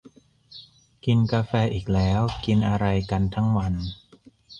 [1.05, 3.73] กินกาแฟอีกแล้ว กินอะไรกันทั้งวัน